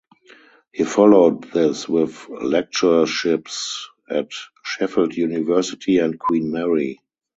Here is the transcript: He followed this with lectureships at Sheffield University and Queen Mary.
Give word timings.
He 0.73 0.83
followed 0.83 1.43
this 1.51 1.87
with 1.87 2.27
lectureships 2.27 3.87
at 4.09 4.29
Sheffield 4.63 5.15
University 5.15 5.99
and 5.99 6.17
Queen 6.19 6.49
Mary. 6.51 7.03